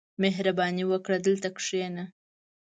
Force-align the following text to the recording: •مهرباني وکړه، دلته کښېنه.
•مهرباني 0.23 0.83
وکړه، 0.87 1.17
دلته 1.27 1.47
کښېنه. 1.57 2.03